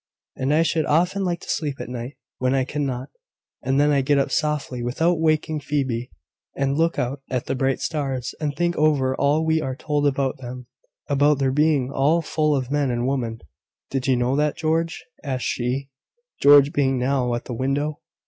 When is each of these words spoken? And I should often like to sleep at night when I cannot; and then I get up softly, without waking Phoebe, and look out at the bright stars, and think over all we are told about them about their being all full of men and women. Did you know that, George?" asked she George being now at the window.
And 0.35 0.51
I 0.51 0.63
should 0.63 0.87
often 0.87 1.23
like 1.23 1.41
to 1.41 1.47
sleep 1.47 1.79
at 1.79 1.87
night 1.87 2.17
when 2.39 2.55
I 2.55 2.63
cannot; 2.65 3.09
and 3.61 3.79
then 3.79 3.91
I 3.91 4.01
get 4.01 4.17
up 4.17 4.31
softly, 4.31 4.81
without 4.81 5.19
waking 5.19 5.59
Phoebe, 5.59 6.09
and 6.55 6.75
look 6.75 6.97
out 6.97 7.21
at 7.29 7.45
the 7.45 7.53
bright 7.53 7.81
stars, 7.81 8.33
and 8.39 8.55
think 8.55 8.75
over 8.77 9.15
all 9.15 9.45
we 9.45 9.61
are 9.61 9.75
told 9.75 10.07
about 10.07 10.39
them 10.39 10.65
about 11.07 11.37
their 11.37 11.51
being 11.51 11.91
all 11.91 12.23
full 12.23 12.55
of 12.55 12.71
men 12.71 12.89
and 12.89 13.05
women. 13.05 13.41
Did 13.91 14.07
you 14.07 14.15
know 14.17 14.35
that, 14.37 14.57
George?" 14.57 15.05
asked 15.23 15.45
she 15.45 15.89
George 16.41 16.73
being 16.73 16.97
now 16.97 17.35
at 17.35 17.45
the 17.45 17.53
window. 17.53 17.99